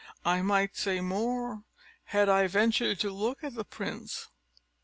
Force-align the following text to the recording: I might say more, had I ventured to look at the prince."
I 0.25 0.41
might 0.41 0.75
say 0.75 0.99
more, 0.99 1.61
had 2.05 2.27
I 2.27 2.47
ventured 2.47 2.99
to 3.01 3.11
look 3.11 3.43
at 3.43 3.53
the 3.53 3.63
prince." 3.63 4.29